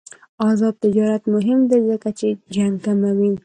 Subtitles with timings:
[0.49, 3.29] آزاد تجارت مهم دی ځکه چې جنګ کموي.